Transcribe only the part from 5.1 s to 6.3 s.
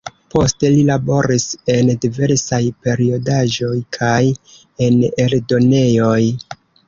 eldonejoj.